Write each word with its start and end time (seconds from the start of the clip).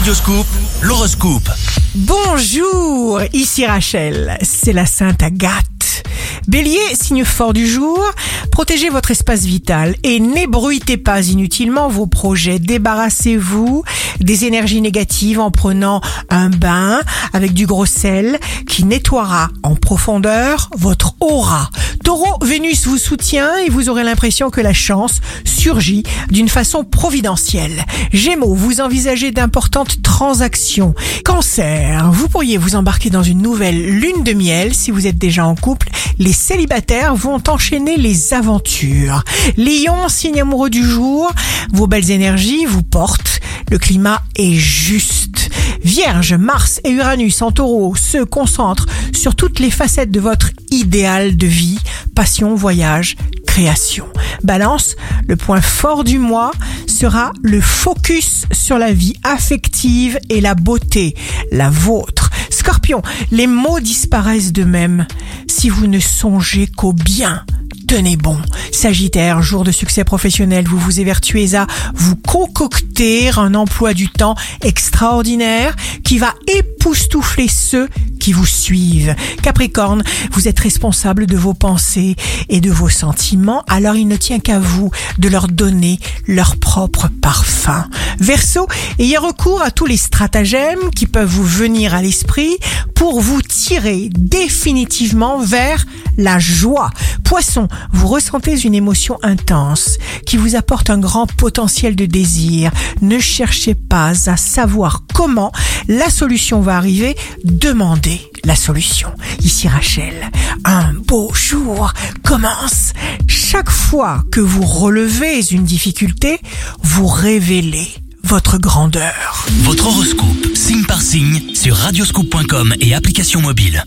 Radioscoop, 0.00 0.46
l'horoscope. 0.80 1.50
Bonjour, 1.94 3.20
ici 3.34 3.66
Rachel, 3.66 4.38
c'est 4.40 4.72
la 4.72 4.86
Sainte 4.86 5.22
Agathe. 5.22 6.02
Bélier, 6.48 6.80
signe 6.98 7.26
fort 7.26 7.52
du 7.52 7.66
jour, 7.66 8.02
protégez 8.50 8.88
votre 8.88 9.10
espace 9.10 9.42
vital 9.42 9.94
et 10.02 10.18
n'ébruitez 10.18 10.96
pas 10.96 11.20
inutilement 11.26 11.88
vos 11.88 12.06
projets. 12.06 12.58
Débarrassez-vous 12.58 13.84
des 14.20 14.46
énergies 14.46 14.80
négatives 14.80 15.38
en 15.38 15.50
prenant 15.50 16.00
un 16.30 16.48
bain 16.48 17.00
avec 17.34 17.52
du 17.52 17.66
gros 17.66 17.84
sel 17.84 18.40
qui 18.66 18.84
nettoiera 18.84 19.50
en 19.62 19.74
profondeur 19.74 20.70
votre 20.78 21.14
aura. 21.20 21.68
Taureau, 22.10 22.44
Vénus 22.44 22.88
vous 22.88 22.98
soutient 22.98 23.56
et 23.58 23.70
vous 23.70 23.88
aurez 23.88 24.02
l'impression 24.02 24.50
que 24.50 24.60
la 24.60 24.72
chance 24.72 25.20
surgit 25.44 26.02
d'une 26.28 26.48
façon 26.48 26.82
providentielle. 26.82 27.86
Gémeaux, 28.12 28.52
vous 28.52 28.80
envisagez 28.80 29.30
d'importantes 29.30 30.02
transactions. 30.02 30.92
Cancer, 31.24 32.10
vous 32.10 32.28
pourriez 32.28 32.58
vous 32.58 32.74
embarquer 32.74 33.10
dans 33.10 33.22
une 33.22 33.40
nouvelle 33.40 33.80
lune 33.80 34.24
de 34.24 34.32
miel 34.32 34.74
si 34.74 34.90
vous 34.90 35.06
êtes 35.06 35.18
déjà 35.18 35.46
en 35.46 35.54
couple. 35.54 35.88
Les 36.18 36.32
célibataires 36.32 37.14
vont 37.14 37.40
enchaîner 37.46 37.96
les 37.96 38.34
aventures. 38.34 39.22
Lion, 39.56 40.08
signe 40.08 40.40
amoureux 40.40 40.68
du 40.68 40.82
jour, 40.82 41.30
vos 41.72 41.86
belles 41.86 42.10
énergies 42.10 42.64
vous 42.64 42.82
portent. 42.82 43.40
Le 43.70 43.78
climat 43.78 44.20
est 44.34 44.54
juste. 44.54 45.48
Vierge, 45.84 46.34
Mars 46.34 46.80
et 46.84 46.90
Uranus 46.90 47.40
en 47.40 47.52
taureau 47.52 47.94
se 47.94 48.18
concentrent 48.18 48.86
sur 49.12 49.34
toutes 49.34 49.60
les 49.60 49.70
facettes 49.70 50.10
de 50.10 50.20
votre 50.20 50.50
idéal 50.70 51.36
de 51.36 51.46
vie, 51.46 51.78
passion, 52.20 52.54
voyage, 52.54 53.16
création. 53.46 54.04
Balance, 54.42 54.94
le 55.26 55.36
point 55.36 55.62
fort 55.62 56.04
du 56.04 56.18
mois 56.18 56.50
sera 56.86 57.32
le 57.40 57.62
focus 57.62 58.44
sur 58.52 58.76
la 58.76 58.92
vie 58.92 59.14
affective 59.24 60.18
et 60.28 60.42
la 60.42 60.54
beauté, 60.54 61.16
la 61.50 61.70
vôtre. 61.70 62.28
Scorpion, 62.50 63.00
les 63.30 63.46
mots 63.46 63.80
disparaissent 63.80 64.52
d'eux-mêmes 64.52 65.06
si 65.46 65.70
vous 65.70 65.86
ne 65.86 65.98
songez 65.98 66.66
qu'au 66.66 66.92
bien 66.92 67.42
tenez 67.90 68.16
bon. 68.16 68.38
Sagittaire, 68.70 69.42
jour 69.42 69.64
de 69.64 69.72
succès 69.72 70.04
professionnel, 70.04 70.64
vous 70.68 70.78
vous 70.78 71.00
évertuez 71.00 71.56
à 71.56 71.66
vous 71.92 72.14
concocter 72.14 73.30
un 73.36 73.56
emploi 73.56 73.94
du 73.94 74.08
temps 74.08 74.36
extraordinaire 74.62 75.74
qui 76.04 76.18
va 76.18 76.36
époustoufler 76.46 77.48
ceux 77.48 77.88
qui 78.20 78.32
vous 78.32 78.46
suivent. 78.46 79.16
Capricorne, 79.42 80.04
vous 80.30 80.46
êtes 80.46 80.60
responsable 80.60 81.26
de 81.26 81.36
vos 81.36 81.54
pensées 81.54 82.14
et 82.48 82.60
de 82.60 82.70
vos 82.70 82.88
sentiments, 82.88 83.64
alors 83.66 83.96
il 83.96 84.06
ne 84.06 84.16
tient 84.16 84.38
qu'à 84.38 84.60
vous 84.60 84.92
de 85.18 85.28
leur 85.28 85.48
donner 85.48 85.98
leur 86.28 86.58
propre 86.58 87.08
parfum. 87.20 87.88
Verseau, 88.20 88.68
ayez 89.00 89.16
recours 89.16 89.62
à 89.62 89.72
tous 89.72 89.86
les 89.86 89.96
stratagèmes 89.96 90.90
qui 90.94 91.06
peuvent 91.06 91.28
vous 91.28 91.44
venir 91.44 91.94
à 91.94 92.02
l'esprit 92.02 92.56
pour 92.94 93.20
vous 93.20 93.40
tirer 93.40 94.10
définitivement 94.12 95.38
vers 95.40 95.86
la 96.18 96.38
joie. 96.38 96.90
Poisson, 97.30 97.68
vous 97.92 98.08
ressentez 98.08 98.60
une 98.60 98.74
émotion 98.74 99.16
intense 99.22 99.98
qui 100.26 100.36
vous 100.36 100.56
apporte 100.56 100.90
un 100.90 100.98
grand 100.98 101.32
potentiel 101.32 101.94
de 101.94 102.04
désir. 102.04 102.72
Ne 103.02 103.20
cherchez 103.20 103.76
pas 103.76 104.28
à 104.28 104.36
savoir 104.36 105.04
comment 105.14 105.52
la 105.86 106.10
solution 106.10 106.60
va 106.60 106.76
arriver, 106.76 107.14
demandez 107.44 108.20
la 108.42 108.56
solution. 108.56 109.12
Ici 109.44 109.68
Rachel, 109.68 110.28
un 110.64 110.92
beau 110.92 111.32
jour 111.32 111.92
commence. 112.24 112.94
Chaque 113.28 113.70
fois 113.70 114.24
que 114.32 114.40
vous 114.40 114.66
relevez 114.66 115.52
une 115.52 115.62
difficulté, 115.62 116.40
vous 116.82 117.06
révélez 117.06 117.86
votre 118.24 118.58
grandeur. 118.58 119.46
Votre 119.62 119.86
horoscope, 119.86 120.56
signe 120.56 120.84
par 120.84 121.00
signe, 121.00 121.54
sur 121.54 121.76
radioscoop.com 121.76 122.74
et 122.80 122.92
application 122.92 123.40
mobile. 123.40 123.84